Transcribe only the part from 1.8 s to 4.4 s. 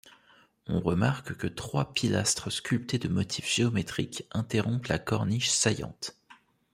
pilastres sculptés de motifs géométriques